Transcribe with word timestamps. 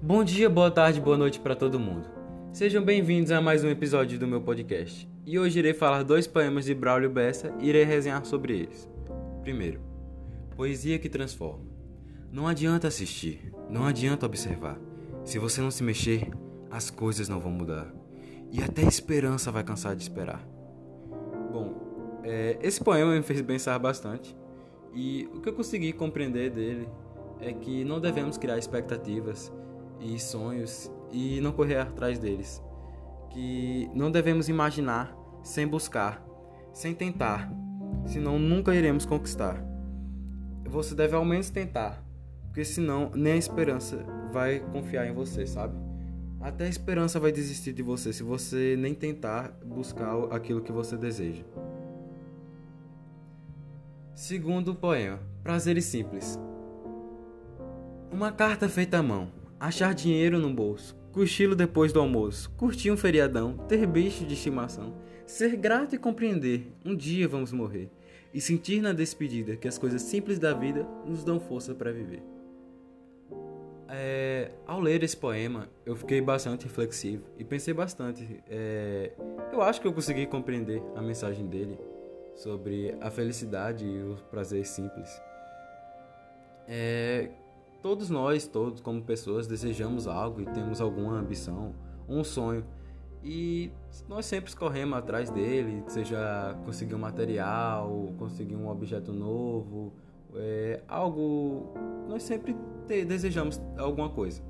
Bom 0.00 0.22
dia, 0.22 0.48
boa 0.48 0.70
tarde, 0.70 1.00
boa 1.00 1.16
noite 1.16 1.40
para 1.40 1.56
todo 1.56 1.80
mundo. 1.80 2.08
Sejam 2.52 2.84
bem-vindos 2.84 3.32
a 3.32 3.40
mais 3.40 3.64
um 3.64 3.68
episódio 3.68 4.16
do 4.16 4.28
meu 4.28 4.40
podcast. 4.40 5.10
E 5.26 5.36
hoje 5.40 5.58
irei 5.58 5.74
falar 5.74 6.04
dois 6.04 6.24
poemas 6.24 6.66
de 6.66 6.72
Braulio 6.72 7.10
Bessa 7.10 7.52
e 7.58 7.68
irei 7.68 7.82
resenhar 7.82 8.24
sobre 8.24 8.60
eles. 8.60 8.88
Primeiro, 9.42 9.80
Poesia 10.54 11.00
que 11.00 11.08
transforma. 11.08 11.64
Não 12.32 12.46
adianta 12.46 12.86
assistir, 12.86 13.52
não 13.68 13.86
adianta 13.86 14.24
observar. 14.24 14.78
Se 15.24 15.36
você 15.36 15.60
não 15.60 15.70
se 15.70 15.82
mexer, 15.82 16.30
as 16.70 16.90
coisas 16.90 17.28
não 17.28 17.40
vão 17.40 17.50
mudar. 17.50 17.92
E 18.52 18.62
até 18.62 18.82
a 18.82 18.88
esperança 18.88 19.50
vai 19.50 19.64
cansar 19.64 19.96
de 19.96 20.02
esperar. 20.02 20.46
Bom, 21.52 22.20
é, 22.22 22.56
esse 22.62 22.82
poema 22.82 23.16
me 23.16 23.22
fez 23.22 23.42
pensar 23.42 23.76
bastante. 23.80 24.36
E 24.94 25.28
o 25.34 25.40
que 25.40 25.48
eu 25.48 25.54
consegui 25.54 25.92
compreender 25.92 26.50
dele 26.50 26.88
é 27.40 27.52
que 27.52 27.84
não 27.84 28.00
devemos 28.00 28.38
criar 28.38 28.58
expectativas 28.58 29.52
e 30.00 30.18
sonhos 30.18 30.90
e 31.12 31.40
não 31.40 31.52
correr 31.52 31.76
atrás 31.76 32.18
deles. 32.18 32.62
Que 33.30 33.90
não 33.94 34.10
devemos 34.10 34.48
imaginar 34.48 35.14
sem 35.42 35.66
buscar, 35.66 36.24
sem 36.72 36.94
tentar, 36.94 37.50
senão 38.06 38.38
nunca 38.38 38.74
iremos 38.74 39.04
conquistar. 39.04 39.62
Você 40.66 40.94
deve 40.94 41.14
ao 41.14 41.24
menos 41.24 41.50
tentar, 41.50 42.02
porque 42.46 42.64
senão 42.64 43.10
nem 43.14 43.34
a 43.34 43.36
esperança 43.36 44.04
vai 44.32 44.60
confiar 44.60 45.06
em 45.06 45.14
você, 45.14 45.46
sabe? 45.46 45.74
Até 46.40 46.66
a 46.66 46.68
esperança 46.68 47.18
vai 47.18 47.32
desistir 47.32 47.72
de 47.72 47.82
você 47.82 48.12
se 48.12 48.22
você 48.22 48.76
nem 48.78 48.94
tentar 48.94 49.52
buscar 49.64 50.14
aquilo 50.30 50.60
que 50.60 50.70
você 50.70 50.96
deseja. 50.96 51.42
Segundo 54.14 54.74
poema, 54.74 55.18
Prazeres 55.42 55.84
Simples. 55.86 56.38
Uma 58.10 58.32
carta 58.32 58.68
feita 58.68 58.98
à 58.98 59.02
mão, 59.02 59.28
achar 59.58 59.94
dinheiro 59.94 60.38
no 60.38 60.52
bolso, 60.52 60.96
cochilo 61.12 61.56
depois 61.56 61.92
do 61.92 62.00
almoço, 62.00 62.50
curtir 62.56 62.90
um 62.90 62.96
feriadão, 62.96 63.56
ter 63.68 63.86
bicho 63.86 64.24
de 64.24 64.34
estimação, 64.34 64.94
ser 65.26 65.56
grato 65.56 65.94
e 65.94 65.98
compreender, 65.98 66.72
um 66.84 66.94
dia 66.94 67.26
vamos 67.26 67.52
morrer, 67.52 67.90
e 68.32 68.40
sentir 68.40 68.80
na 68.80 68.92
despedida 68.92 69.56
que 69.56 69.66
as 69.66 69.78
coisas 69.78 70.02
simples 70.02 70.38
da 70.38 70.52
vida 70.52 70.86
nos 71.04 71.24
dão 71.24 71.40
força 71.40 71.74
para 71.74 71.92
viver. 71.92 72.22
É, 73.90 74.50
ao 74.66 74.80
ler 74.80 75.02
esse 75.02 75.16
poema, 75.16 75.66
eu 75.86 75.96
fiquei 75.96 76.20
bastante 76.20 76.64
reflexivo 76.64 77.24
e 77.38 77.44
pensei 77.44 77.72
bastante. 77.72 78.42
É, 78.46 79.12
eu 79.50 79.62
acho 79.62 79.80
que 79.80 79.86
eu 79.86 79.92
consegui 79.94 80.26
compreender 80.26 80.82
a 80.94 81.00
mensagem 81.00 81.46
dele 81.46 81.78
sobre 82.34 82.94
a 83.00 83.10
felicidade 83.10 83.86
e 83.86 84.02
o 84.02 84.16
prazer 84.30 84.66
simples. 84.66 85.08
É, 86.68 87.30
todos 87.82 88.10
nós, 88.10 88.46
todos 88.46 88.80
como 88.80 89.02
pessoas, 89.02 89.46
desejamos 89.46 90.06
algo 90.06 90.40
e 90.40 90.46
temos 90.46 90.80
alguma 90.80 91.18
ambição, 91.18 91.74
um 92.08 92.24
sonho. 92.24 92.64
E 93.22 93.72
nós 94.08 94.26
sempre 94.26 94.54
corremos 94.54 94.96
atrás 94.98 95.30
dele, 95.30 95.82
seja 95.88 96.56
conseguir 96.64 96.94
um 96.94 96.98
material, 96.98 98.12
conseguir 98.18 98.56
um 98.56 98.68
objeto 98.68 99.12
novo, 99.12 99.92
é, 100.34 100.82
algo. 100.86 101.74
Nós 102.08 102.22
sempre 102.22 102.56
te, 102.86 103.04
desejamos 103.04 103.60
alguma 103.76 104.08
coisa. 104.08 104.42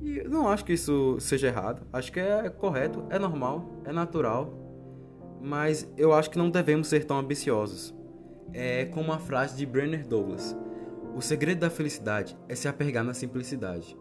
E 0.00 0.22
não 0.28 0.48
acho 0.48 0.64
que 0.64 0.72
isso 0.72 1.16
seja 1.18 1.48
errado, 1.48 1.82
acho 1.92 2.12
que 2.12 2.20
é 2.20 2.48
correto, 2.48 3.04
é 3.10 3.18
normal, 3.18 3.68
é 3.84 3.92
natural, 3.92 4.52
mas 5.40 5.92
eu 5.96 6.12
acho 6.12 6.30
que 6.30 6.38
não 6.38 6.50
devemos 6.50 6.86
ser 6.86 7.04
tão 7.04 7.18
ambiciosos. 7.18 7.94
É 8.52 8.84
como 8.86 9.12
a 9.12 9.18
frase 9.18 9.56
de 9.56 9.66
Brenner 9.66 10.06
Douglas: 10.06 10.56
O 11.18 11.20
segredo 11.20 11.58
da 11.58 11.68
felicidade 11.68 12.38
é 12.48 12.54
se 12.54 12.68
apegar 12.68 13.02
na 13.02 13.12
simplicidade. 13.12 13.98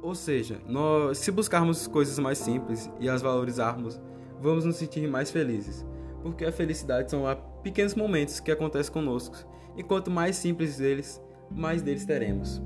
Ou 0.00 0.14
seja, 0.14 0.58
nós, 0.66 1.18
se 1.18 1.30
buscarmos 1.30 1.86
coisas 1.86 2.18
mais 2.18 2.38
simples 2.38 2.90
e 2.98 3.06
as 3.06 3.20
valorizarmos, 3.20 4.00
vamos 4.40 4.64
nos 4.64 4.76
sentir 4.76 5.06
mais 5.06 5.30
felizes, 5.30 5.84
porque 6.22 6.46
a 6.46 6.50
felicidade 6.50 7.10
são 7.10 7.24
pequenos 7.62 7.94
momentos 7.94 8.40
que 8.40 8.50
acontecem 8.50 8.90
conosco, 8.90 9.36
e 9.76 9.82
quanto 9.82 10.10
mais 10.10 10.36
simples 10.36 10.80
eles, 10.80 11.22
mais 11.50 11.82
deles 11.82 12.06
teremos. 12.06 12.62